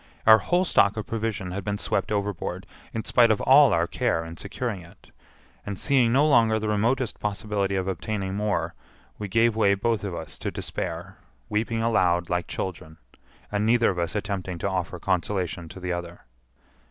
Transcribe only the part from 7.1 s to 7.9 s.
possibility of